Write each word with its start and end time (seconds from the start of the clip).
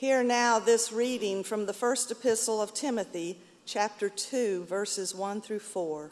Hear 0.00 0.22
now 0.22 0.58
this 0.58 0.92
reading 0.92 1.44
from 1.44 1.66
the 1.66 1.74
first 1.74 2.10
epistle 2.10 2.62
of 2.62 2.72
Timothy, 2.72 3.36
chapter 3.66 4.08
2, 4.08 4.64
verses 4.64 5.14
1 5.14 5.42
through 5.42 5.58
4. 5.58 6.10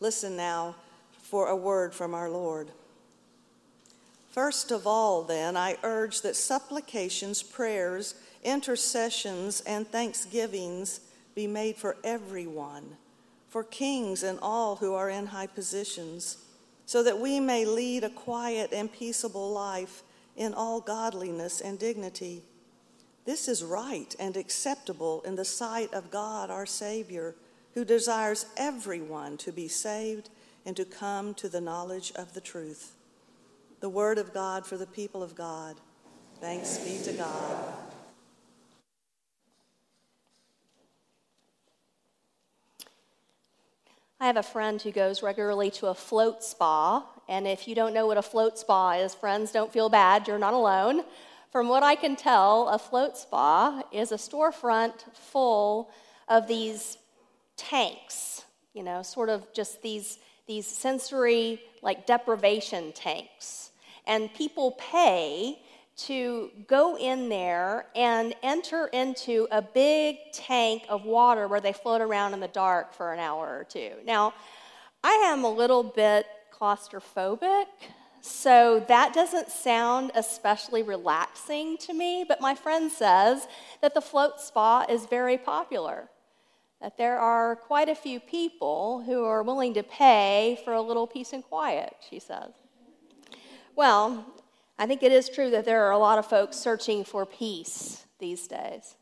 Listen 0.00 0.36
now 0.36 0.74
for 1.22 1.48
a 1.48 1.56
word 1.56 1.94
from 1.94 2.12
our 2.12 2.28
Lord. 2.28 2.68
First 4.32 4.70
of 4.70 4.86
all, 4.86 5.22
then, 5.22 5.56
I 5.56 5.78
urge 5.82 6.20
that 6.20 6.36
supplications, 6.36 7.42
prayers, 7.42 8.16
intercessions, 8.44 9.62
and 9.62 9.88
thanksgivings 9.88 11.00
be 11.34 11.46
made 11.46 11.76
for 11.76 11.96
everyone, 12.04 12.98
for 13.48 13.64
kings 13.64 14.22
and 14.22 14.38
all 14.42 14.76
who 14.76 14.92
are 14.92 15.08
in 15.08 15.24
high 15.24 15.46
positions, 15.46 16.36
so 16.84 17.02
that 17.02 17.18
we 17.18 17.40
may 17.40 17.64
lead 17.64 18.04
a 18.04 18.10
quiet 18.10 18.74
and 18.74 18.92
peaceable 18.92 19.50
life 19.52 20.02
in 20.36 20.52
all 20.52 20.82
godliness 20.82 21.62
and 21.62 21.78
dignity. 21.78 22.42
This 23.24 23.48
is 23.48 23.62
right 23.62 24.14
and 24.18 24.36
acceptable 24.36 25.22
in 25.22 25.36
the 25.36 25.44
sight 25.44 25.92
of 25.92 26.10
God 26.10 26.50
our 26.50 26.66
Savior, 26.66 27.34
who 27.74 27.84
desires 27.84 28.46
everyone 28.56 29.36
to 29.38 29.52
be 29.52 29.68
saved 29.68 30.30
and 30.66 30.76
to 30.76 30.84
come 30.84 31.34
to 31.34 31.48
the 31.48 31.60
knowledge 31.60 32.12
of 32.16 32.34
the 32.34 32.40
truth. 32.40 32.94
The 33.80 33.88
word 33.88 34.18
of 34.18 34.34
God 34.34 34.66
for 34.66 34.76
the 34.76 34.86
people 34.86 35.22
of 35.22 35.34
God. 35.34 35.76
Thanks 36.40 36.78
be 36.78 36.98
to 37.04 37.12
God. 37.12 37.74
I 44.22 44.26
have 44.26 44.36
a 44.36 44.42
friend 44.42 44.80
who 44.82 44.92
goes 44.92 45.22
regularly 45.22 45.70
to 45.72 45.86
a 45.86 45.94
float 45.94 46.44
spa. 46.44 47.06
And 47.26 47.46
if 47.46 47.66
you 47.66 47.74
don't 47.74 47.94
know 47.94 48.06
what 48.06 48.18
a 48.18 48.22
float 48.22 48.58
spa 48.58 48.92
is, 48.92 49.14
friends, 49.14 49.50
don't 49.50 49.72
feel 49.72 49.88
bad. 49.88 50.28
You're 50.28 50.38
not 50.38 50.52
alone. 50.52 51.04
From 51.50 51.68
what 51.68 51.82
I 51.82 51.96
can 51.96 52.14
tell, 52.14 52.68
a 52.68 52.78
float 52.78 53.16
spa 53.16 53.82
is 53.90 54.12
a 54.12 54.16
storefront 54.16 54.92
full 55.14 55.90
of 56.28 56.46
these 56.46 56.96
tanks, 57.56 58.44
you 58.72 58.84
know, 58.84 59.02
sort 59.02 59.28
of 59.28 59.52
just 59.52 59.82
these, 59.82 60.18
these 60.46 60.66
sensory, 60.66 61.60
like 61.82 62.06
deprivation 62.06 62.92
tanks. 62.92 63.72
And 64.06 64.32
people 64.32 64.76
pay 64.78 65.58
to 65.96 66.50
go 66.68 66.96
in 66.96 67.28
there 67.28 67.86
and 67.96 68.32
enter 68.44 68.86
into 68.86 69.48
a 69.50 69.60
big 69.60 70.16
tank 70.32 70.84
of 70.88 71.04
water 71.04 71.48
where 71.48 71.60
they 71.60 71.72
float 71.72 72.00
around 72.00 72.32
in 72.32 72.38
the 72.38 72.48
dark 72.48 72.94
for 72.94 73.12
an 73.12 73.18
hour 73.18 73.58
or 73.58 73.64
two. 73.64 73.90
Now, 74.06 74.34
I 75.02 75.12
am 75.32 75.44
a 75.44 75.50
little 75.50 75.82
bit 75.82 76.26
claustrophobic, 76.56 77.66
so 78.20 78.84
that 78.88 79.12
doesn't 79.14 79.50
sound 79.50 80.12
especially 80.14 80.82
relaxing 80.82 81.76
to 81.78 81.94
me, 81.94 82.24
but 82.26 82.40
my 82.40 82.54
friend 82.54 82.90
says 82.90 83.46
that 83.80 83.94
the 83.94 84.00
float 84.00 84.40
spa 84.40 84.84
is 84.88 85.06
very 85.06 85.38
popular. 85.38 86.08
That 86.80 86.96
there 86.96 87.18
are 87.18 87.56
quite 87.56 87.88
a 87.88 87.94
few 87.94 88.20
people 88.20 89.02
who 89.04 89.24
are 89.24 89.42
willing 89.42 89.74
to 89.74 89.82
pay 89.82 90.60
for 90.64 90.72
a 90.72 90.80
little 90.80 91.06
peace 91.06 91.32
and 91.32 91.44
quiet, 91.44 91.94
she 92.08 92.18
says. 92.18 92.52
Well, 93.76 94.24
I 94.78 94.86
think 94.86 95.02
it 95.02 95.12
is 95.12 95.28
true 95.28 95.50
that 95.50 95.66
there 95.66 95.84
are 95.84 95.92
a 95.92 95.98
lot 95.98 96.18
of 96.18 96.26
folks 96.26 96.56
searching 96.56 97.04
for 97.04 97.26
peace 97.26 98.06
these 98.18 98.46
days. 98.46 98.96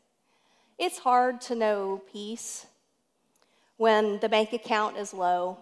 It's 0.77 0.99
hard 0.99 1.41
to 1.41 1.55
know 1.55 2.01
peace 2.11 2.65
when 3.77 4.19
the 4.19 4.27
bank 4.27 4.51
account 4.51 4.97
is 4.97 5.13
low, 5.13 5.57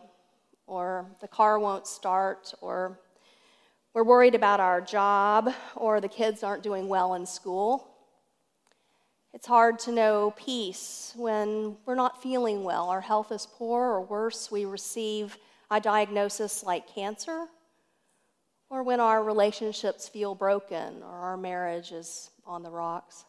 or 0.65 1.05
the 1.21 1.27
car 1.27 1.59
won't 1.59 1.85
start, 1.85 2.53
or 2.61 2.99
we're 3.97 4.03
worried 4.03 4.35
about 4.35 4.59
our 4.59 4.79
job, 4.79 5.51
or 5.75 5.99
the 5.99 6.07
kids 6.07 6.43
aren't 6.43 6.61
doing 6.61 6.87
well 6.87 7.15
in 7.15 7.25
school. 7.25 7.87
It's 9.33 9.47
hard 9.47 9.79
to 9.79 9.91
know 9.91 10.35
peace 10.37 11.13
when 11.15 11.77
we're 11.83 11.95
not 11.95 12.21
feeling 12.21 12.63
well, 12.63 12.89
our 12.89 13.01
health 13.01 13.31
is 13.31 13.47
poor, 13.51 13.81
or 13.81 14.01
worse, 14.01 14.51
we 14.51 14.65
receive 14.65 15.39
a 15.71 15.81
diagnosis 15.81 16.61
like 16.63 16.87
cancer 16.87 17.47
or 18.69 18.83
when 18.83 18.99
our 18.99 19.23
relationships 19.23 20.07
feel 20.07 20.35
broken 20.35 21.01
or 21.01 21.17
our 21.17 21.35
marriage 21.35 21.91
is 21.91 22.29
on 22.45 22.61
the 22.61 22.69
rocks. 22.69 23.25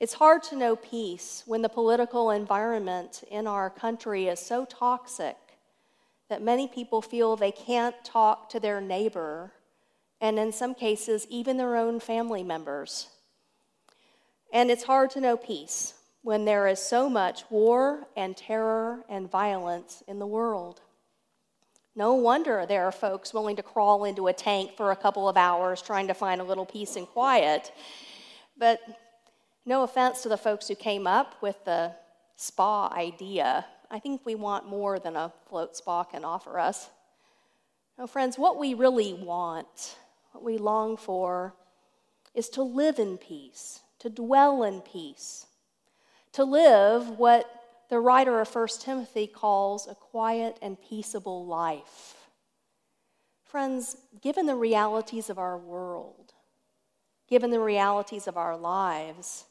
It's 0.00 0.14
hard 0.14 0.44
to 0.44 0.56
know 0.56 0.76
peace 0.76 1.42
when 1.44 1.60
the 1.60 1.68
political 1.68 2.30
environment 2.30 3.22
in 3.30 3.46
our 3.46 3.68
country 3.68 4.28
is 4.28 4.40
so 4.40 4.64
toxic 4.64 5.36
that 6.28 6.42
many 6.42 6.66
people 6.68 7.00
feel 7.02 7.36
they 7.36 7.52
can't 7.52 7.94
talk 8.04 8.48
to 8.50 8.60
their 8.60 8.80
neighbor, 8.80 9.52
and 10.20 10.38
in 10.38 10.52
some 10.52 10.74
cases, 10.74 11.26
even 11.30 11.56
their 11.56 11.76
own 11.76 12.00
family 12.00 12.42
members. 12.42 13.08
And 14.52 14.70
it's 14.70 14.84
hard 14.84 15.10
to 15.10 15.20
know 15.20 15.36
peace 15.36 15.94
when 16.22 16.44
there 16.44 16.66
is 16.66 16.80
so 16.80 17.08
much 17.08 17.44
war 17.50 18.08
and 18.16 18.36
terror 18.36 19.04
and 19.08 19.30
violence 19.30 20.02
in 20.08 20.18
the 20.18 20.26
world. 20.26 20.80
No 21.94 22.14
wonder 22.14 22.66
there 22.66 22.84
are 22.84 22.92
folks 22.92 23.32
willing 23.32 23.56
to 23.56 23.62
crawl 23.62 24.04
into 24.04 24.26
a 24.26 24.32
tank 24.32 24.76
for 24.76 24.90
a 24.90 24.96
couple 24.96 25.28
of 25.28 25.36
hours 25.36 25.80
trying 25.80 26.08
to 26.08 26.14
find 26.14 26.40
a 26.40 26.44
little 26.44 26.66
peace 26.66 26.96
and 26.96 27.06
quiet. 27.06 27.72
But 28.58 28.80
no 29.64 29.82
offense 29.82 30.22
to 30.22 30.28
the 30.28 30.36
folks 30.36 30.68
who 30.68 30.74
came 30.74 31.06
up 31.06 31.40
with 31.40 31.64
the 31.64 31.92
spa 32.36 32.88
idea. 32.88 33.64
I 33.90 33.98
think 33.98 34.22
we 34.24 34.34
want 34.34 34.68
more 34.68 34.98
than 34.98 35.16
a 35.16 35.32
float 35.48 35.76
spa 35.76 36.04
can 36.04 36.24
offer 36.24 36.58
us. 36.58 36.90
No, 37.98 38.06
friends, 38.06 38.38
what 38.38 38.58
we 38.58 38.74
really 38.74 39.14
want, 39.14 39.96
what 40.32 40.44
we 40.44 40.58
long 40.58 40.96
for, 40.96 41.54
is 42.34 42.48
to 42.50 42.62
live 42.62 42.98
in 42.98 43.16
peace, 43.16 43.80
to 44.00 44.10
dwell 44.10 44.62
in 44.62 44.80
peace, 44.80 45.46
to 46.32 46.44
live 46.44 47.18
what 47.18 47.50
the 47.88 48.00
writer 48.00 48.40
of 48.40 48.54
1 48.54 48.68
Timothy 48.80 49.26
calls 49.26 49.86
a 49.86 49.94
quiet 49.94 50.58
and 50.60 50.76
peaceable 50.80 51.46
life. 51.46 52.28
Friends, 53.44 53.96
given 54.20 54.46
the 54.46 54.56
realities 54.56 55.30
of 55.30 55.38
our 55.38 55.56
world, 55.56 56.34
given 57.28 57.50
the 57.50 57.60
realities 57.60 58.26
of 58.26 58.36
our 58.36 58.56
lives, 58.56 59.44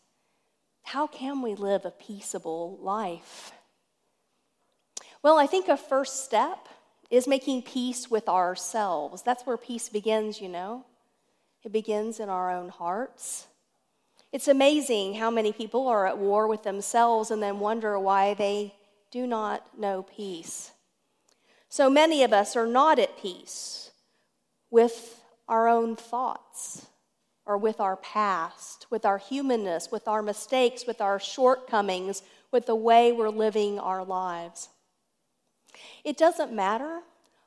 how 0.84 1.08
can 1.08 1.42
we 1.42 1.56
live 1.56 1.86
a 1.86 1.92
peaceable 1.92 2.78
life? 2.82 3.54
Well, 5.26 5.40
I 5.40 5.48
think 5.48 5.70
a 5.70 5.76
first 5.76 6.24
step 6.24 6.70
is 7.10 7.28
making 7.28 7.64
peace 7.64 8.12
with 8.12 8.30
ourselves. 8.30 9.24
That's 9.24 9.44
where 9.44 9.58
peace 9.58 9.90
begins, 9.90 10.40
you 10.40 10.48
know. 10.48 10.86
It 11.64 11.72
begins 11.72 12.20
in 12.20 12.30
our 12.30 12.52
own 12.52 12.70
hearts. 12.70 13.48
It's 14.32 14.48
amazing 14.48 15.16
how 15.16 15.32
many 15.32 15.52
people 15.52 15.88
are 15.88 16.06
at 16.06 16.20
war 16.20 16.48
with 16.48 16.62
themselves 16.62 17.32
and 17.32 17.42
then 17.42 17.58
wonder 17.58 17.98
why 17.98 18.36
they 18.36 18.76
do 19.10 19.26
not 19.26 19.80
know 19.80 20.04
peace. 20.04 20.74
So 21.70 21.90
many 21.90 22.22
of 22.22 22.32
us 22.32 22.56
are 22.56 22.68
not 22.68 23.00
at 23.00 23.18
peace 23.18 23.90
with 24.70 25.20
our 25.50 25.68
own 25.68 25.96
thoughts 25.96 26.86
or 27.48 27.58
with 27.58 27.80
our 27.80 27.98
past, 27.98 28.86
with 28.92 29.06
our 29.06 29.18
humanness, 29.18 29.92
with 29.92 30.08
our 30.08 30.22
mistakes, 30.22 30.86
with 30.86 31.02
our 31.02 31.20
shortcomings, 31.20 32.22
with 32.52 32.68
the 32.68 32.76
way 32.76 33.12
we're 33.12 33.30
living 33.30 33.80
our 33.80 34.06
lives. 34.06 34.70
It 36.04 36.18
doesn't 36.18 36.54
matter 36.54 37.02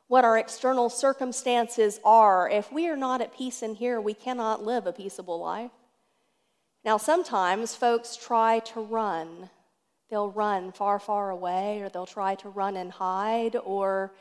what 0.09 0.25
our 0.25 0.39
external 0.39 0.89
circumstances 0.89 2.01
are. 2.05 2.49
If 2.49 2.73
we 2.73 2.89
are 2.89 2.97
not 2.97 3.21
at 3.21 3.37
peace 3.37 3.63
in 3.63 3.75
here, 3.75 4.01
we 4.01 4.15
cannot 4.15 4.65
live 4.65 4.87
a 4.87 4.93
peaceable 4.93 5.39
life. 5.39 5.71
Now, 6.85 6.97
sometimes 6.97 7.75
folks 7.75 8.17
try 8.17 8.61
to 8.61 8.81
run. 8.81 9.51
They'll 10.11 10.31
run 10.31 10.73
far, 10.73 10.99
far 10.99 11.31
away, 11.31 11.83
or 11.83 11.91
they'll 11.91 12.07
try 12.07 12.35
to 12.37 12.49
run 12.49 12.77
and 12.77 12.91
hide, 12.91 13.57
or 13.57 14.15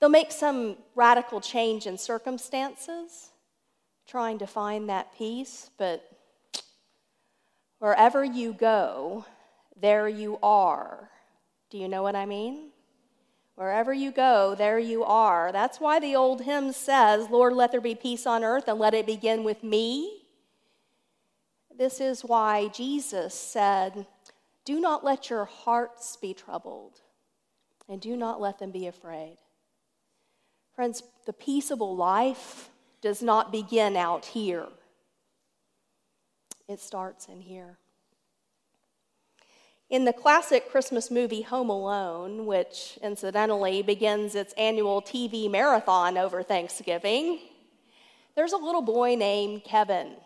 they'll 0.00 0.08
make 0.08 0.32
some 0.32 0.76
radical 0.94 1.42
change 1.42 1.86
in 1.86 1.98
circumstances, 1.98 3.30
trying 4.06 4.38
to 4.38 4.46
find 4.46 4.88
that 4.88 5.14
peace. 5.18 5.70
But 5.76 6.10
wherever 7.78 8.24
you 8.24 8.54
go, 8.54 9.26
there 9.78 10.08
you 10.08 10.38
are. 10.42 11.10
Do 11.68 11.76
you 11.76 11.88
know 11.88 12.02
what 12.02 12.16
I 12.16 12.24
mean? 12.24 12.70
Wherever 13.56 13.92
you 13.92 14.12
go, 14.12 14.54
there 14.54 14.78
you 14.78 15.02
are. 15.02 15.50
That's 15.50 15.80
why 15.80 15.98
the 15.98 16.14
old 16.14 16.42
hymn 16.42 16.72
says, 16.72 17.30
Lord, 17.30 17.54
let 17.54 17.72
there 17.72 17.80
be 17.80 17.94
peace 17.94 18.26
on 18.26 18.44
earth 18.44 18.68
and 18.68 18.78
let 18.78 18.92
it 18.92 19.06
begin 19.06 19.44
with 19.44 19.64
me. 19.64 20.24
This 21.76 22.00
is 22.00 22.22
why 22.22 22.68
Jesus 22.68 23.34
said, 23.34 24.06
Do 24.66 24.78
not 24.78 25.04
let 25.04 25.30
your 25.30 25.46
hearts 25.46 26.16
be 26.16 26.34
troubled, 26.34 27.00
and 27.88 28.00
do 28.00 28.14
not 28.14 28.40
let 28.40 28.58
them 28.58 28.70
be 28.70 28.86
afraid. 28.86 29.38
Friends, 30.74 31.02
the 31.24 31.32
peaceable 31.32 31.96
life 31.96 32.68
does 33.00 33.22
not 33.22 33.52
begin 33.52 33.96
out 33.96 34.26
here, 34.26 34.66
it 36.68 36.80
starts 36.80 37.26
in 37.26 37.40
here. 37.40 37.78
In 39.88 40.04
the 40.04 40.12
classic 40.12 40.68
Christmas 40.68 41.12
movie 41.12 41.42
Home 41.42 41.70
Alone, 41.70 42.44
which 42.44 42.98
incidentally 43.04 43.82
begins 43.82 44.34
its 44.34 44.52
annual 44.54 45.00
TV 45.00 45.48
marathon 45.48 46.18
over 46.18 46.42
Thanksgiving, 46.42 47.38
there's 48.34 48.52
a 48.52 48.56
little 48.56 48.82
boy 48.82 49.14
named 49.14 49.62
Kevin 49.62 50.16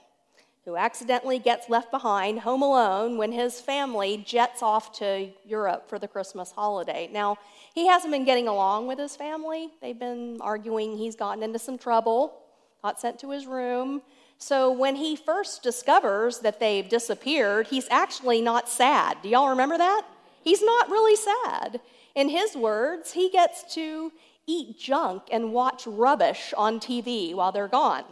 who 0.64 0.76
accidentally 0.76 1.38
gets 1.38 1.68
left 1.68 1.90
behind 1.90 2.40
home 2.40 2.62
alone 2.62 3.18
when 3.18 3.32
his 3.32 3.60
family 3.60 4.24
jets 4.26 4.62
off 4.62 4.92
to 4.92 5.28
Europe 5.44 5.90
for 5.90 5.98
the 5.98 6.08
Christmas 6.08 6.52
holiday. 6.52 7.10
Now, 7.12 7.36
he 7.74 7.86
hasn't 7.86 8.12
been 8.12 8.24
getting 8.24 8.48
along 8.48 8.86
with 8.86 8.98
his 8.98 9.14
family. 9.14 9.68
They've 9.82 9.98
been 9.98 10.38
arguing, 10.40 10.96
he's 10.96 11.16
gotten 11.16 11.42
into 11.42 11.58
some 11.58 11.76
trouble, 11.76 12.40
got 12.80 12.98
sent 12.98 13.18
to 13.20 13.30
his 13.30 13.46
room. 13.46 14.00
So 14.40 14.72
when 14.72 14.96
he 14.96 15.16
first 15.16 15.62
discovers 15.62 16.38
that 16.38 16.60
they've 16.60 16.88
disappeared, 16.88 17.68
he's 17.68 17.86
actually 17.90 18.40
not 18.40 18.70
sad. 18.70 19.18
Do 19.22 19.28
y'all 19.28 19.50
remember 19.50 19.76
that? 19.76 20.02
He's 20.42 20.62
not 20.62 20.88
really 20.88 21.14
sad. 21.14 21.80
In 22.14 22.30
his 22.30 22.56
words, 22.56 23.12
he 23.12 23.30
gets 23.30 23.74
to 23.74 24.10
eat 24.46 24.78
junk 24.78 25.24
and 25.30 25.52
watch 25.52 25.86
rubbish 25.86 26.54
on 26.56 26.80
TV 26.80 27.34
while 27.34 27.52
they're 27.52 27.68
gone. 27.68 28.04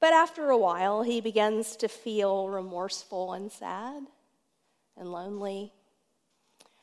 But 0.00 0.12
after 0.12 0.50
a 0.50 0.58
while, 0.58 1.02
he 1.02 1.20
begins 1.20 1.76
to 1.76 1.88
feel 1.88 2.48
remorseful 2.48 3.32
and 3.32 3.50
sad 3.50 4.02
and 4.96 5.12
lonely. 5.12 5.72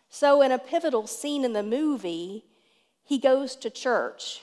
So, 0.09 0.41
in 0.41 0.51
a 0.51 0.57
pivotal 0.57 1.05
scene 1.05 1.43
in 1.43 1.53
the 1.53 1.63
movie, 1.63 2.45
he 3.03 3.17
goes 3.17 3.57
to 3.57 3.69
church. 3.69 4.41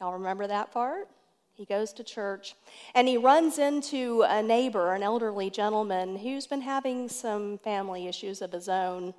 Y'all 0.00 0.12
remember 0.12 0.46
that 0.46 0.70
part? 0.70 1.08
He 1.58 1.64
goes 1.64 1.92
to 1.94 2.04
church 2.04 2.54
and 2.94 3.08
he 3.08 3.18
runs 3.18 3.58
into 3.58 4.22
a 4.22 4.40
neighbor, 4.40 4.94
an 4.94 5.02
elderly 5.02 5.50
gentleman 5.50 6.16
who's 6.16 6.46
been 6.46 6.60
having 6.60 7.08
some 7.08 7.58
family 7.58 8.06
issues 8.06 8.40
of 8.40 8.52
his 8.52 8.68
own. 8.68 9.12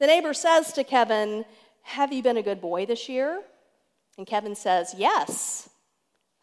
The 0.00 0.06
neighbor 0.06 0.32
says 0.32 0.72
to 0.72 0.82
Kevin, 0.82 1.44
Have 1.82 2.10
you 2.10 2.22
been 2.22 2.38
a 2.38 2.42
good 2.42 2.62
boy 2.62 2.86
this 2.86 3.06
year? 3.06 3.42
And 4.16 4.26
Kevin 4.26 4.54
says, 4.54 4.94
Yes. 4.96 5.68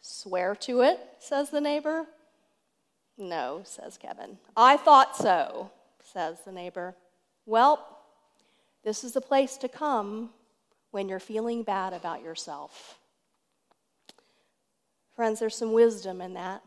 Swear 0.00 0.54
to 0.60 0.82
it, 0.82 1.00
says 1.18 1.50
the 1.50 1.60
neighbor. 1.60 2.06
No, 3.18 3.62
says 3.64 3.98
Kevin. 3.98 4.38
I 4.56 4.76
thought 4.76 5.16
so, 5.16 5.72
says 6.04 6.38
the 6.44 6.52
neighbor. 6.52 6.94
Well, 7.46 7.84
this 8.84 9.02
is 9.02 9.12
the 9.12 9.20
place 9.20 9.56
to 9.56 9.68
come 9.68 10.30
when 10.92 11.08
you're 11.08 11.18
feeling 11.18 11.64
bad 11.64 11.94
about 11.94 12.22
yourself. 12.22 13.00
Friends, 15.14 15.40
there's 15.40 15.56
some 15.56 15.72
wisdom 15.72 16.20
in 16.20 16.34
that. 16.34 16.62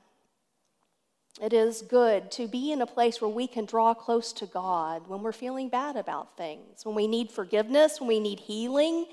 It 1.41 1.53
is 1.53 1.81
good 1.81 2.31
to 2.31 2.47
be 2.47 2.71
in 2.71 2.81
a 2.81 2.87
place 2.87 3.21
where 3.21 3.29
we 3.29 3.45
can 3.45 3.65
draw 3.65 3.93
close 3.93 4.33
to 4.33 4.45
God 4.47 5.07
when 5.07 5.21
we're 5.21 5.31
feeling 5.31 5.69
bad 5.69 5.95
about 5.95 6.35
things, 6.35 6.83
when 6.83 6.95
we 6.95 7.07
need 7.07 7.31
forgiveness, 7.31 7.99
when 7.99 8.07
we 8.07 8.19
need 8.19 8.39
healing, 8.39 9.05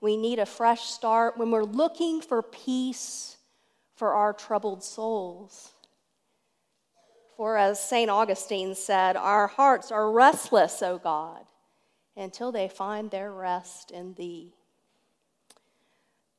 we 0.00 0.16
need 0.16 0.38
a 0.38 0.46
fresh 0.46 0.82
start, 0.82 1.36
when 1.36 1.50
we're 1.50 1.64
looking 1.64 2.20
for 2.20 2.42
peace 2.42 3.36
for 3.94 4.12
our 4.14 4.32
troubled 4.32 4.82
souls. 4.82 5.72
For 7.36 7.56
as 7.56 7.80
St. 7.80 8.10
Augustine 8.10 8.74
said, 8.74 9.16
our 9.16 9.46
hearts 9.46 9.92
are 9.92 10.10
restless, 10.10 10.82
O 10.82 10.98
God, 10.98 11.44
until 12.16 12.50
they 12.50 12.68
find 12.68 13.10
their 13.10 13.32
rest 13.32 13.92
in 13.92 14.14
Thee. 14.14 14.52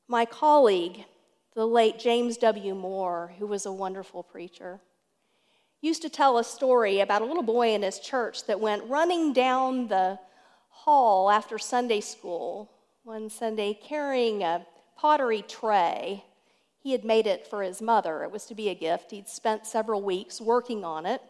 My 0.06 0.26
colleague, 0.26 1.04
the 1.54 1.66
late 1.66 1.98
James 1.98 2.36
W. 2.38 2.74
Moore, 2.74 3.32
who 3.38 3.46
was 3.46 3.66
a 3.66 3.72
wonderful 3.72 4.22
preacher, 4.22 4.80
used 5.80 6.02
to 6.02 6.08
tell 6.08 6.38
a 6.38 6.44
story 6.44 7.00
about 7.00 7.22
a 7.22 7.24
little 7.24 7.42
boy 7.42 7.74
in 7.74 7.82
his 7.82 7.98
church 7.98 8.46
that 8.46 8.60
went 8.60 8.84
running 8.84 9.32
down 9.32 9.88
the 9.88 10.18
hall 10.68 11.30
after 11.30 11.58
Sunday 11.58 12.00
school 12.00 12.70
one 13.02 13.30
Sunday 13.30 13.72
carrying 13.72 14.42
a 14.42 14.66
pottery 14.96 15.42
tray 15.42 16.22
he 16.78 16.92
had 16.92 17.04
made 17.04 17.26
it 17.26 17.46
for 17.46 17.62
his 17.62 17.82
mother. 17.82 18.22
It 18.22 18.30
was 18.30 18.46
to 18.46 18.54
be 18.54 18.68
a 18.68 18.74
gift. 18.74 19.10
He'd 19.10 19.28
spent 19.28 19.66
several 19.66 20.02
weeks 20.02 20.40
working 20.40 20.84
on 20.84 21.04
it. 21.06 21.20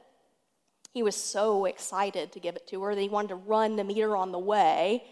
He 0.93 1.03
was 1.03 1.17
so 1.17 1.65
excited 1.65 2.33
to 2.33 2.41
give 2.41 2.57
it 2.57 2.67
to 2.69 2.83
her 2.83 2.95
that 2.95 3.01
he 3.01 3.09
wanted 3.09 3.29
to 3.29 3.35
run 3.37 3.77
to 3.77 3.85
meet 3.85 3.99
her 3.99 4.17
on 4.17 4.33
the 4.33 4.39
way. 4.39 5.05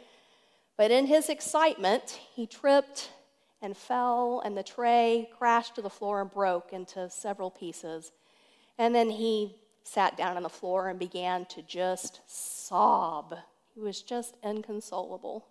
But 0.77 0.91
in 0.91 1.07
his 1.07 1.29
excitement, 1.29 2.21
he 2.35 2.47
tripped 2.47 3.11
and 3.61 3.77
fell, 3.77 4.41
and 4.45 4.57
the 4.57 4.63
tray 4.63 5.29
crashed 5.37 5.75
to 5.75 5.83
the 5.83 5.91
floor 5.91 6.21
and 6.21 6.31
broke 6.31 6.73
into 6.73 7.11
several 7.11 7.51
pieces. 7.51 8.13
And 8.79 8.95
then 8.95 9.11
he 9.11 9.57
sat 9.83 10.17
down 10.17 10.37
on 10.37 10.43
the 10.43 10.49
floor 10.49 10.89
and 10.89 10.99
began 10.99 11.47
to 11.47 11.63
just 11.63 12.21
sob. 12.27 13.35
He 13.75 13.81
was 13.81 14.03
just 14.03 14.37
inconsolable. 14.43 15.47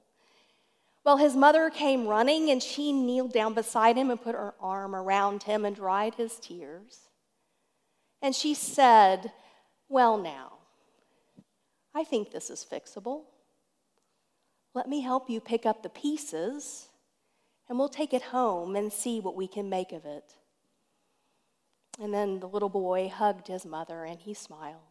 Well, 1.03 1.17
his 1.17 1.35
mother 1.35 1.69
came 1.69 2.07
running 2.07 2.49
and 2.49 2.61
she 2.61 2.91
kneeled 2.91 3.33
down 3.33 3.53
beside 3.53 3.97
him 3.97 4.09
and 4.09 4.21
put 4.21 4.35
her 4.35 4.53
arm 4.59 4.95
around 4.95 5.43
him 5.43 5.65
and 5.65 5.75
dried 5.75 6.15
his 6.15 6.37
tears. 6.39 7.07
And 8.21 8.35
she 8.35 8.53
said, 8.53 9.31
Well, 9.89 10.17
now, 10.17 10.53
I 11.95 12.03
think 12.03 12.31
this 12.31 12.49
is 12.49 12.65
fixable. 12.69 13.23
Let 14.73 14.87
me 14.87 15.01
help 15.01 15.29
you 15.29 15.39
pick 15.39 15.65
up 15.65 15.81
the 15.81 15.89
pieces 15.89 16.89
and 17.69 17.77
we'll 17.77 17.89
take 17.89 18.13
it 18.13 18.21
home 18.23 18.75
and 18.75 18.91
see 18.91 19.19
what 19.19 19.35
we 19.35 19.47
can 19.47 19.69
make 19.69 19.91
of 19.91 20.05
it. 20.05 20.35
And 21.99 22.13
then 22.13 22.39
the 22.39 22.47
little 22.47 22.69
boy 22.69 23.09
hugged 23.09 23.47
his 23.47 23.65
mother 23.65 24.03
and 24.03 24.19
he 24.19 24.33
smiled. 24.33 24.81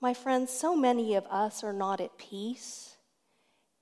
My 0.00 0.14
friends, 0.14 0.52
so 0.52 0.74
many 0.76 1.14
of 1.14 1.26
us 1.26 1.62
are 1.62 1.72
not 1.72 2.00
at 2.00 2.18
peace 2.18 2.96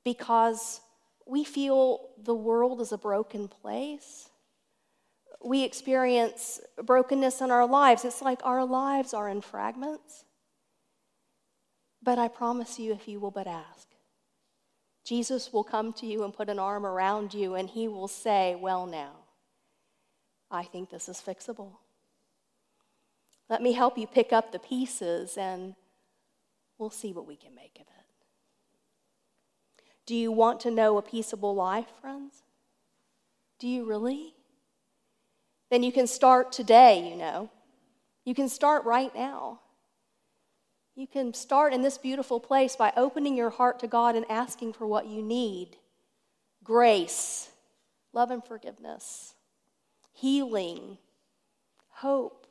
because 0.05 0.81
we 1.27 1.45
feel 1.45 2.11
the 2.23 2.35
world 2.35 2.81
is 2.81 2.93
a 2.93 2.99
broken 2.99 3.49
place. 3.49 4.29
We 5.45 5.65
experience 5.65 6.61
brokenness 6.83 7.41
in 7.41 7.51
our 7.51 7.67
lives. 7.67 8.05
It's 8.05 8.23
like 8.23 8.41
our 8.45 8.65
lives 8.65 9.15
are 9.15 9.29
in 9.29 9.41
fragments. 9.41 10.25
But 12.03 12.19
I 12.19 12.29
promise 12.29 12.79
you, 12.79 12.93
if 12.93 13.07
you 13.07 13.21
will 13.21 13.31
but 13.31 13.47
ask, 13.47 13.89
Jesus 15.05 15.53
will 15.53 15.65
come 15.65 15.93
to 15.95 16.07
you 16.07 16.25
and 16.25 16.33
put 16.33 16.49
an 16.49 16.59
arm 16.59 16.87
around 16.87 17.35
you, 17.35 17.55
and 17.55 17.69
he 17.69 17.89
will 17.89 18.09
say, 18.09 18.55
Well, 18.55 18.87
now, 18.87 19.13
I 20.51 20.65
think 20.65 20.91
this 20.91 21.09
is 21.09 21.21
fixable. 21.21 21.73
Let 23.49 23.63
me 23.63 23.73
help 23.73 23.99
you 23.99 24.07
pick 24.07 24.33
up 24.33 24.53
the 24.53 24.59
pieces, 24.59 25.37
and 25.37 25.75
we'll 26.79 26.91
see 26.91 27.13
what 27.13 27.27
we 27.27 27.37
can 27.37 27.55
make 27.55 27.77
of 27.77 27.83
it. 27.83 27.93
Do 30.07 30.15
you 30.15 30.31
want 30.31 30.61
to 30.61 30.71
know 30.71 30.99
a 30.99 31.03
peaceable 31.03 31.55
life, 31.55 31.87
friends? 32.01 32.43
Do 33.59 33.69
you 33.69 33.85
really? 33.85 34.35
Then 35.71 35.83
you 35.83 35.93
can 35.93 36.07
start 36.07 36.53
today, 36.53 37.09
you 37.09 37.17
know. 37.17 37.51
You 38.25 38.35
can 38.35 38.49
start 38.49 38.85
right 38.85 39.15
now. 39.15 39.61
You 40.95 41.07
can 41.07 41.33
start 41.33 41.73
in 41.73 41.83
this 41.83 41.97
beautiful 41.97 42.39
place 42.39 42.77
by 42.77 42.93
opening 42.97 43.37
your 43.37 43.51
heart 43.51 43.79
to 43.81 43.87
God 43.87 44.15
and 44.15 44.27
asking 44.31 44.75
for 44.75 44.87
what 44.87 45.07
you 45.07 45.23
need 45.23 45.77
grace, 46.63 47.51
love 48.13 48.31
and 48.31 48.45
forgiveness, 48.45 49.35
healing, 50.13 50.99
hope. 51.89 52.47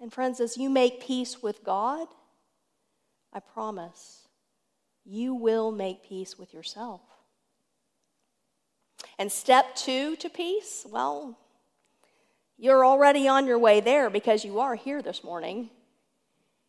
And 0.00 0.12
friends, 0.12 0.40
as 0.40 0.56
you 0.56 0.70
make 0.70 1.04
peace 1.04 1.42
with 1.42 1.64
God, 1.64 2.06
I 3.32 3.40
promise 3.40 4.28
you 5.04 5.34
will 5.34 5.72
make 5.72 6.08
peace 6.08 6.38
with 6.38 6.54
yourself. 6.54 7.02
And 9.18 9.30
step 9.30 9.76
two 9.76 10.16
to 10.16 10.28
peace, 10.28 10.86
well, 10.88 11.38
you're 12.56 12.84
already 12.84 13.28
on 13.28 13.46
your 13.46 13.58
way 13.58 13.80
there 13.80 14.08
because 14.10 14.44
you 14.44 14.60
are 14.60 14.76
here 14.76 15.02
this 15.02 15.24
morning. 15.24 15.70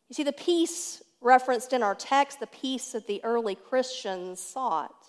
You 0.09 0.13
see, 0.13 0.23
the 0.23 0.31
peace 0.31 1.01
referenced 1.21 1.73
in 1.73 1.81
our 1.81 1.95
text, 1.95 2.39
the 2.39 2.47
peace 2.47 2.91
that 2.91 3.07
the 3.07 3.23
early 3.23 3.55
Christians 3.55 4.39
sought, 4.39 5.07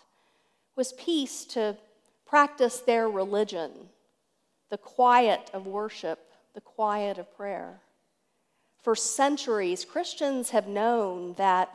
was 0.75 0.93
peace 0.95 1.45
to 1.47 1.77
practice 2.27 2.81
their 2.81 3.09
religion, 3.09 3.71
the 4.71 4.79
quiet 4.79 5.51
of 5.53 5.67
worship, 5.67 6.33
the 6.55 6.61
quiet 6.61 7.19
of 7.19 7.35
prayer. 7.37 7.81
For 8.83 8.95
centuries, 8.95 9.85
Christians 9.85 10.51
have 10.51 10.69
known 10.69 11.35
that 11.35 11.71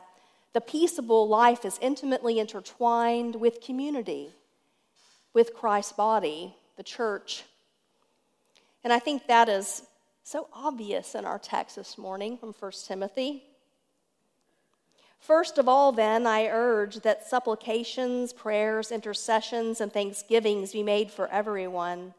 the 0.52 0.60
peaceable 0.60 1.28
life 1.28 1.64
is 1.64 1.78
intimately 1.80 2.38
intertwined 2.38 3.36
with 3.36 3.60
community, 3.60 4.30
with 5.32 5.54
Christ's 5.54 5.92
body, 5.92 6.54
the 6.76 6.82
church. 6.82 7.44
And 8.84 8.92
I 8.92 8.98
think 8.98 9.26
that 9.26 9.48
is 9.48 9.82
so 10.22 10.48
obvious 10.52 11.14
in 11.14 11.24
our 11.24 11.38
text 11.38 11.76
this 11.76 11.98
morning 11.98 12.36
from 12.36 12.52
1 12.52 12.72
Timothy. 12.86 13.42
First 15.18 15.58
of 15.58 15.68
all, 15.68 15.92
then, 15.92 16.26
I 16.26 16.48
urge 16.48 16.96
that 17.00 17.26
supplications, 17.26 18.32
prayers, 18.32 18.90
intercessions, 18.90 19.80
and 19.80 19.92
thanksgivings 19.92 20.72
be 20.72 20.82
made 20.82 21.10
for 21.10 21.28
everyone, 21.28 22.14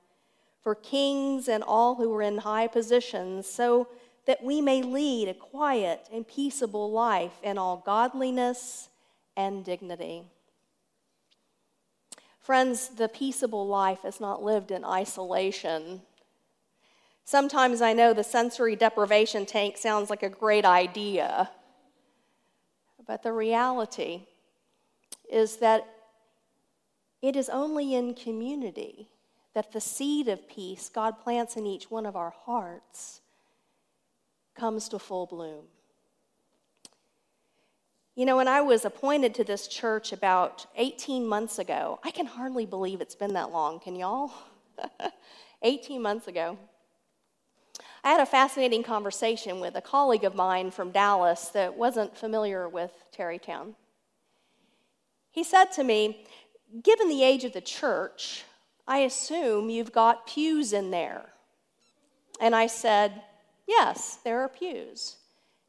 for 0.61 0.73
kings 0.73 1.49
and 1.49 1.63
all 1.63 1.95
who 1.95 2.13
are 2.13 2.21
in 2.21 2.37
high 2.39 2.67
positions, 2.67 3.45
so 3.47 3.89
that 4.25 4.43
we 4.43 4.61
may 4.61 4.81
lead 4.81 5.27
a 5.27 5.33
quiet 5.33 6.07
and 6.13 6.25
peaceable 6.27 6.91
life 6.91 7.33
in 7.43 7.57
all 7.57 7.83
godliness 7.85 8.87
and 9.35 9.65
dignity. 9.65 10.23
Friends, 12.39 12.89
the 12.89 13.09
peaceable 13.09 13.67
life 13.67 14.05
is 14.05 14.19
not 14.19 14.43
lived 14.43 14.71
in 14.71 14.85
isolation. 14.85 16.01
Sometimes 17.25 17.81
I 17.81 17.93
know 17.93 18.13
the 18.13 18.23
sensory 18.23 18.75
deprivation 18.75 19.45
tank 19.45 19.77
sounds 19.77 20.09
like 20.09 20.23
a 20.23 20.29
great 20.29 20.65
idea, 20.65 21.49
but 23.05 23.23
the 23.23 23.31
reality 23.31 24.23
is 25.31 25.57
that 25.57 25.87
it 27.21 27.35
is 27.35 27.47
only 27.49 27.95
in 27.95 28.13
community 28.13 29.09
that 29.53 29.71
the 29.71 29.79
seed 29.79 30.27
of 30.27 30.47
peace 30.49 30.89
God 30.89 31.19
plants 31.19 31.55
in 31.55 31.65
each 31.65 31.89
one 31.89 32.05
of 32.05 32.15
our 32.15 32.33
hearts 32.45 33.21
comes 34.55 34.89
to 34.89 34.99
full 34.99 35.25
bloom. 35.25 35.65
You 38.15 38.25
know, 38.25 38.37
when 38.37 38.47
I 38.47 38.61
was 38.61 38.85
appointed 38.85 39.33
to 39.35 39.43
this 39.43 39.67
church 39.67 40.11
about 40.11 40.67
18 40.75 41.25
months 41.25 41.57
ago, 41.57 41.99
I 42.03 42.11
can 42.11 42.27
hardly 42.27 42.65
believe 42.65 43.01
it's 43.01 43.15
been 43.15 43.33
that 43.33 43.51
long, 43.51 43.79
can 43.79 43.95
y'all? 43.95 44.31
18 45.63 46.01
months 46.01 46.27
ago. 46.27 46.57
I 48.03 48.09
had 48.09 48.19
a 48.19 48.25
fascinating 48.25 48.83
conversation 48.83 49.61
with 49.61 49.75
a 49.75 49.81
colleague 49.81 50.25
of 50.25 50.35
mine 50.35 50.71
from 50.71 50.91
Dallas 50.91 51.47
that 51.49 51.77
wasn't 51.77 52.17
familiar 52.17 52.67
with 52.67 52.91
Tarrytown. 53.13 53.75
He 55.31 55.43
said 55.43 55.71
to 55.73 55.83
me, 55.83 56.25
Given 56.81 57.07
the 57.07 57.23
age 57.23 57.43
of 57.45 57.53
the 57.53 57.61
church, 57.61 58.43
I 58.87 58.99
assume 58.99 59.69
you've 59.69 59.93
got 59.93 60.27
pews 60.27 60.73
in 60.73 60.91
there. 60.91 61.29
And 62.41 62.53
I 62.53 62.67
said, 62.67 63.21
Yes, 63.67 64.19
there 64.25 64.41
are 64.41 64.49
pews. 64.49 65.15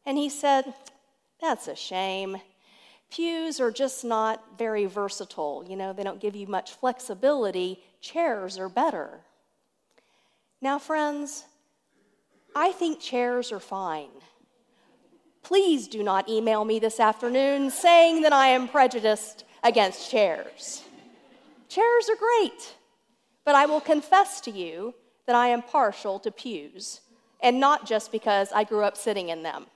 And 0.04 0.18
he 0.18 0.28
said, 0.28 0.74
That's 1.40 1.68
a 1.68 1.76
shame. 1.76 2.38
Pews 3.10 3.60
are 3.60 3.70
just 3.70 4.04
not 4.04 4.58
very 4.58 4.86
versatile. 4.86 5.64
You 5.68 5.76
know, 5.76 5.92
they 5.92 6.02
don't 6.02 6.20
give 6.20 6.34
you 6.34 6.48
much 6.48 6.72
flexibility. 6.72 7.84
Chairs 8.00 8.58
are 8.58 8.68
better. 8.68 9.20
Now, 10.60 10.80
friends, 10.80 11.44
I 12.54 12.72
think 12.72 13.00
chairs 13.00 13.50
are 13.50 13.60
fine. 13.60 14.10
Please 15.42 15.88
do 15.88 16.02
not 16.02 16.28
email 16.28 16.64
me 16.64 16.78
this 16.78 17.00
afternoon 17.00 17.70
saying 17.70 18.22
that 18.22 18.32
I 18.32 18.48
am 18.48 18.68
prejudiced 18.68 19.44
against 19.62 20.10
chairs. 20.10 20.82
Chairs 21.68 22.08
are 22.08 22.16
great, 22.16 22.74
but 23.44 23.54
I 23.54 23.66
will 23.66 23.80
confess 23.80 24.40
to 24.42 24.50
you 24.50 24.94
that 25.26 25.34
I 25.34 25.48
am 25.48 25.62
partial 25.62 26.18
to 26.20 26.30
pews, 26.30 27.00
and 27.42 27.58
not 27.58 27.86
just 27.86 28.12
because 28.12 28.52
I 28.52 28.64
grew 28.64 28.84
up 28.84 28.96
sitting 28.96 29.30
in 29.30 29.42
them. 29.42 29.66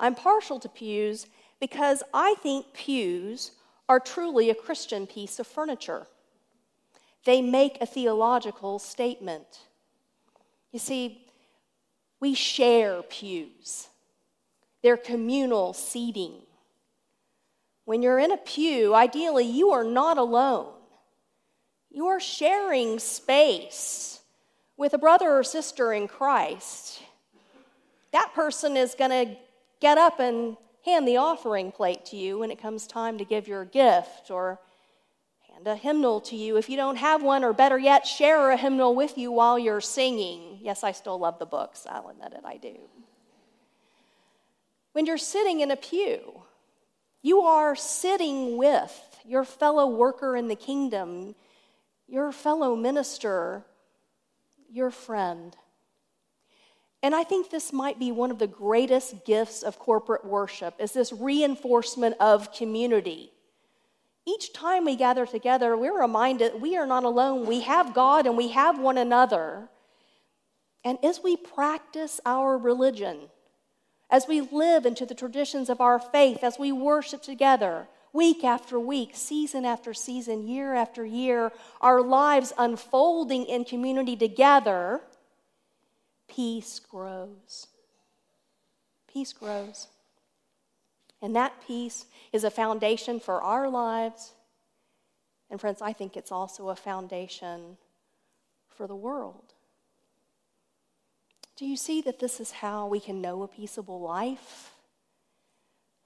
I'm 0.00 0.14
partial 0.14 0.58
to 0.60 0.68
pews 0.68 1.26
because 1.60 2.02
I 2.12 2.34
think 2.42 2.72
pews 2.72 3.52
are 3.88 4.00
truly 4.00 4.50
a 4.50 4.54
Christian 4.54 5.06
piece 5.06 5.38
of 5.38 5.46
furniture. 5.46 6.06
They 7.24 7.40
make 7.40 7.78
a 7.80 7.86
theological 7.86 8.78
statement. 8.78 9.60
You 10.72 10.78
see, 10.78 11.27
we 12.20 12.34
share 12.34 13.02
pews, 13.02 13.88
they're 14.82 14.96
communal 14.96 15.72
seating. 15.72 16.34
When 17.84 18.02
you're 18.02 18.18
in 18.18 18.32
a 18.32 18.36
pew, 18.36 18.94
ideally, 18.94 19.46
you 19.46 19.70
are 19.70 19.84
not 19.84 20.18
alone. 20.18 20.74
You 21.90 22.06
are 22.08 22.20
sharing 22.20 22.98
space 22.98 24.20
with 24.76 24.92
a 24.92 24.98
brother 24.98 25.30
or 25.30 25.42
sister 25.42 25.92
in 25.92 26.06
Christ. 26.06 27.02
That 28.12 28.32
person 28.34 28.76
is 28.76 28.94
going 28.94 29.10
to 29.10 29.36
get 29.80 29.96
up 29.96 30.20
and 30.20 30.56
hand 30.84 31.08
the 31.08 31.16
offering 31.16 31.72
plate 31.72 32.04
to 32.06 32.16
you 32.16 32.38
when 32.38 32.50
it 32.50 32.60
comes 32.60 32.86
time 32.86 33.18
to 33.18 33.24
give 33.24 33.48
your 33.48 33.64
gift 33.64 34.30
or 34.30 34.60
hand 35.58 35.66
a 35.66 35.74
hymnal 35.74 36.20
to 36.20 36.36
you 36.36 36.56
if 36.56 36.68
you 36.68 36.76
don't 36.76 36.96
have 36.96 37.22
one, 37.22 37.42
or 37.42 37.52
better 37.52 37.78
yet, 37.78 38.06
share 38.06 38.50
a 38.50 38.56
hymnal 38.56 38.94
with 38.94 39.18
you 39.18 39.32
while 39.32 39.58
you're 39.58 39.80
singing. 39.80 40.58
Yes, 40.60 40.84
I 40.84 40.92
still 40.92 41.18
love 41.18 41.38
the 41.38 41.46
books, 41.46 41.86
I'll 41.88 42.08
admit 42.08 42.32
it, 42.32 42.44
I 42.44 42.58
do. 42.58 42.76
When 44.92 45.04
you're 45.04 45.18
sitting 45.18 45.60
in 45.60 45.70
a 45.70 45.76
pew, 45.76 46.42
you 47.22 47.40
are 47.40 47.74
sitting 47.74 48.56
with 48.56 48.92
your 49.24 49.44
fellow 49.44 49.88
worker 49.88 50.36
in 50.36 50.46
the 50.46 50.54
kingdom, 50.54 51.34
your 52.06 52.30
fellow 52.30 52.76
minister, 52.76 53.64
your 54.70 54.90
friend. 54.90 55.56
And 57.02 57.14
I 57.14 57.24
think 57.24 57.50
this 57.50 57.72
might 57.72 57.98
be 57.98 58.12
one 58.12 58.30
of 58.30 58.38
the 58.38 58.46
greatest 58.46 59.24
gifts 59.24 59.62
of 59.62 59.78
corporate 59.78 60.24
worship 60.24 60.74
is 60.78 60.92
this 60.92 61.12
reinforcement 61.12 62.16
of 62.20 62.52
community. 62.52 63.32
Each 64.28 64.52
time 64.52 64.84
we 64.84 64.94
gather 64.94 65.24
together, 65.24 65.74
we're 65.74 65.98
reminded 65.98 66.60
we 66.60 66.76
are 66.76 66.86
not 66.86 67.04
alone. 67.04 67.46
We 67.46 67.60
have 67.60 67.94
God 67.94 68.26
and 68.26 68.36
we 68.36 68.48
have 68.48 68.78
one 68.78 68.98
another. 68.98 69.70
And 70.84 70.98
as 71.02 71.22
we 71.24 71.34
practice 71.34 72.20
our 72.26 72.58
religion, 72.58 73.30
as 74.10 74.28
we 74.28 74.42
live 74.42 74.84
into 74.84 75.06
the 75.06 75.14
traditions 75.14 75.70
of 75.70 75.80
our 75.80 75.98
faith, 75.98 76.44
as 76.44 76.58
we 76.58 76.72
worship 76.72 77.22
together, 77.22 77.88
week 78.12 78.44
after 78.44 78.78
week, 78.78 79.12
season 79.14 79.64
after 79.64 79.94
season, 79.94 80.46
year 80.46 80.74
after 80.74 81.06
year, 81.06 81.50
our 81.80 82.02
lives 82.02 82.52
unfolding 82.58 83.46
in 83.46 83.64
community 83.64 84.16
together, 84.16 85.00
peace 86.28 86.80
grows. 86.80 87.66
Peace 89.10 89.32
grows. 89.32 89.86
And 91.20 91.34
that 91.34 91.66
peace 91.66 92.06
is 92.32 92.44
a 92.44 92.50
foundation 92.50 93.18
for 93.18 93.42
our 93.42 93.68
lives. 93.68 94.34
And, 95.50 95.60
friends, 95.60 95.82
I 95.82 95.92
think 95.92 96.16
it's 96.16 96.30
also 96.30 96.68
a 96.68 96.76
foundation 96.76 97.76
for 98.68 98.86
the 98.86 98.96
world. 98.96 99.54
Do 101.56 101.66
you 101.66 101.76
see 101.76 102.00
that 102.02 102.20
this 102.20 102.38
is 102.38 102.52
how 102.52 102.86
we 102.86 103.00
can 103.00 103.20
know 103.20 103.42
a 103.42 103.48
peaceable 103.48 104.00
life? 104.00 104.74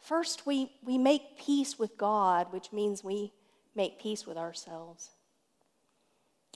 First, 0.01 0.47
we, 0.47 0.73
we 0.83 0.97
make 0.97 1.39
peace 1.39 1.79
with 1.79 1.99
God, 1.99 2.51
which 2.51 2.73
means 2.73 3.05
we 3.05 3.33
make 3.75 4.01
peace 4.01 4.27
with 4.27 4.39
ourselves. 4.39 5.11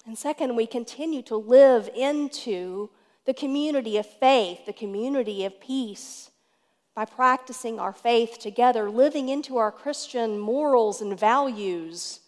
And 0.07 0.17
second, 0.17 0.57
we 0.57 0.67
continue 0.67 1.23
to 1.23 1.37
live 1.37 1.91
into 1.95 2.91
the 3.27 3.35
community 3.35 3.99
of 3.99 4.07
faith, 4.07 4.65
the 4.65 4.73
community 4.73 5.45
of 5.45 5.61
peace 5.61 6.31
by 6.97 7.05
practicing 7.05 7.79
our 7.79 7.93
faith 7.93 8.39
together, 8.39 8.89
living 8.89 9.29
into 9.29 9.59
our 9.59 9.71
Christian 9.71 10.39
morals 10.39 11.03
and 11.03 11.21
values, 11.21 12.21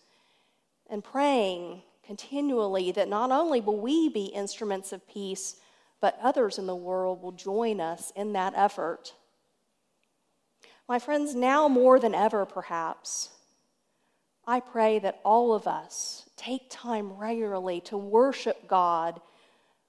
and 0.91 1.03
praying 1.03 1.81
continually 2.05 2.93
that 2.93 3.09
not 3.09 3.31
only 3.31 3.63
will 3.63 3.81
we 3.81 4.11
be 4.11 4.27
instruments 4.27 4.93
of 4.93 5.09
peace, 5.09 5.57
but 6.03 6.19
others 6.23 6.59
in 6.59 6.67
the 6.67 6.77
world 6.77 7.23
will 7.23 7.33
join 7.33 7.81
us 7.81 8.13
in 8.15 8.35
that 8.35 8.53
effort. 8.55 9.15
My 10.87 10.99
friends, 10.99 11.35
now 11.35 11.67
more 11.67 11.99
than 11.99 12.15
ever, 12.15 12.45
perhaps, 12.45 13.31
I 14.47 14.61
pray 14.61 14.99
that 14.99 15.21
all 15.25 15.55
of 15.55 15.67
us 15.67 16.29
take 16.37 16.69
time 16.69 17.15
regularly 17.15 17.81
to 17.83 17.97
worship 17.97 18.69
God 18.69 19.19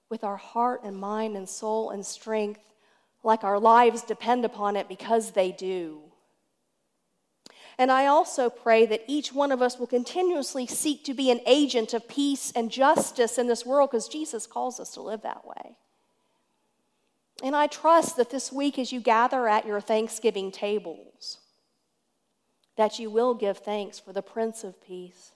with 0.08 0.24
our 0.24 0.36
heart 0.38 0.80
and 0.84 0.96
mind 0.96 1.36
and 1.36 1.48
soul 1.48 1.90
and 1.90 2.04
strength 2.04 2.60
like 3.22 3.44
our 3.44 3.58
lives 3.58 4.02
depend 4.02 4.44
upon 4.44 4.76
it 4.76 4.88
because 4.88 5.32
they 5.32 5.52
do. 5.52 6.00
And 7.78 7.90
I 7.90 8.06
also 8.06 8.50
pray 8.50 8.84
that 8.86 9.04
each 9.06 9.32
one 9.32 9.50
of 9.52 9.62
us 9.62 9.78
will 9.78 9.86
continuously 9.86 10.66
seek 10.66 11.02
to 11.04 11.14
be 11.14 11.30
an 11.30 11.40
agent 11.46 11.94
of 11.94 12.08
peace 12.08 12.52
and 12.54 12.70
justice 12.70 13.38
in 13.38 13.46
this 13.46 13.64
world 13.64 13.90
because 13.90 14.06
Jesus 14.06 14.46
calls 14.46 14.78
us 14.78 14.92
to 14.92 15.00
live 15.00 15.22
that 15.22 15.46
way. 15.46 15.76
And 17.42 17.56
I 17.56 17.68
trust 17.68 18.16
that 18.16 18.28
this 18.28 18.52
week, 18.52 18.78
as 18.78 18.92
you 18.92 19.00
gather 19.00 19.48
at 19.48 19.66
your 19.66 19.80
Thanksgiving 19.80 20.52
tables, 20.52 21.38
that 22.76 22.98
you 22.98 23.08
will 23.08 23.32
give 23.32 23.58
thanks 23.58 23.98
for 23.98 24.12
the 24.12 24.20
Prince 24.20 24.62
of 24.62 24.82
Peace, 24.82 25.32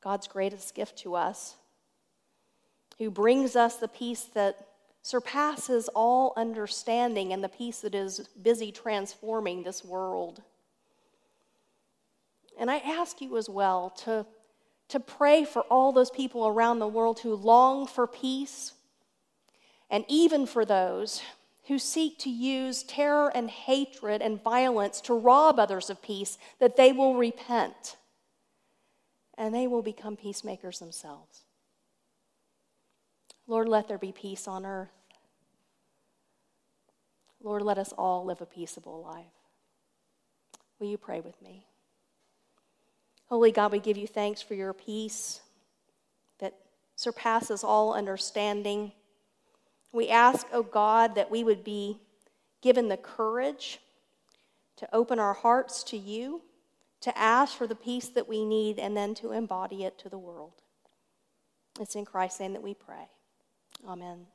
God's 0.00 0.28
greatest 0.28 0.76
gift 0.76 0.96
to 0.98 1.16
us, 1.16 1.56
who 2.98 3.10
brings 3.10 3.56
us 3.56 3.76
the 3.76 3.88
peace 3.88 4.22
that 4.34 4.67
surpasses 5.08 5.88
all 5.94 6.34
understanding 6.36 7.32
and 7.32 7.42
the 7.42 7.48
peace 7.48 7.80
that 7.80 7.94
is 7.94 8.28
busy 8.42 8.70
transforming 8.70 9.62
this 9.62 9.82
world. 9.82 10.42
And 12.60 12.70
I 12.70 12.76
ask 12.76 13.22
you 13.22 13.38
as 13.38 13.48
well 13.48 13.88
to, 14.04 14.26
to 14.88 15.00
pray 15.00 15.46
for 15.46 15.62
all 15.70 15.92
those 15.92 16.10
people 16.10 16.46
around 16.46 16.78
the 16.78 16.86
world 16.86 17.20
who 17.20 17.34
long 17.34 17.86
for 17.86 18.06
peace, 18.06 18.74
and 19.88 20.04
even 20.08 20.44
for 20.44 20.66
those 20.66 21.22
who 21.68 21.78
seek 21.78 22.18
to 22.18 22.28
use 22.28 22.82
terror 22.82 23.34
and 23.34 23.48
hatred 23.48 24.20
and 24.20 24.42
violence 24.42 25.00
to 25.00 25.14
rob 25.14 25.58
others 25.58 25.88
of 25.88 26.02
peace, 26.02 26.36
that 26.58 26.76
they 26.76 26.92
will 26.92 27.14
repent 27.14 27.96
and 29.38 29.54
they 29.54 29.66
will 29.66 29.80
become 29.80 30.16
peacemakers 30.16 30.80
themselves. 30.80 31.44
Lord, 33.46 33.70
let 33.70 33.88
there 33.88 33.96
be 33.96 34.12
peace 34.12 34.46
on 34.46 34.66
earth. 34.66 34.97
Lord, 37.42 37.62
let 37.62 37.78
us 37.78 37.92
all 37.96 38.24
live 38.24 38.40
a 38.40 38.46
peaceable 38.46 39.02
life. 39.02 39.26
Will 40.78 40.88
you 40.88 40.98
pray 40.98 41.20
with 41.20 41.40
me? 41.42 41.66
Holy 43.26 43.52
God, 43.52 43.72
we 43.72 43.78
give 43.78 43.96
you 43.96 44.06
thanks 44.06 44.40
for 44.40 44.54
your 44.54 44.72
peace 44.72 45.40
that 46.38 46.54
surpasses 46.96 47.62
all 47.62 47.92
understanding. 47.94 48.92
We 49.92 50.08
ask, 50.08 50.46
oh 50.52 50.62
God, 50.62 51.14
that 51.14 51.30
we 51.30 51.44
would 51.44 51.62
be 51.62 52.00
given 52.62 52.88
the 52.88 52.96
courage 52.96 53.80
to 54.76 54.88
open 54.94 55.18
our 55.18 55.34
hearts 55.34 55.82
to 55.84 55.96
you, 55.96 56.42
to 57.00 57.16
ask 57.16 57.56
for 57.56 57.66
the 57.66 57.74
peace 57.74 58.08
that 58.08 58.28
we 58.28 58.44
need, 58.44 58.78
and 58.78 58.96
then 58.96 59.14
to 59.16 59.32
embody 59.32 59.84
it 59.84 59.98
to 59.98 60.08
the 60.08 60.18
world. 60.18 60.62
It's 61.80 61.94
in 61.94 62.04
Christ's 62.04 62.40
name 62.40 62.54
that 62.54 62.62
we 62.62 62.74
pray. 62.74 63.08
Amen. 63.86 64.26